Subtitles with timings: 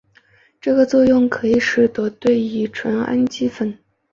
[0.59, 3.77] 这个作用可以使得对乙酰氨基酚。